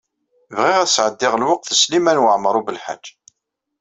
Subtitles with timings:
[0.55, 3.03] Bɣiɣ ad sɛeddiɣ lweqt d Smawil Waɛmaṛ U Belḥaǧ.